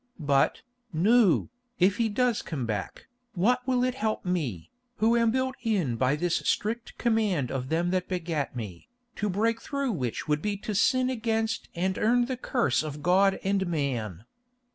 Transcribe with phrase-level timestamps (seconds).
[0.17, 3.05] "But, Nou, if he does come back,
[3.35, 7.91] what will it help me, who am built in by this strict command of them
[7.91, 8.87] that begat me,
[9.17, 13.39] to break through which would be to sin against and earn the curse of God
[13.43, 14.25] and man?"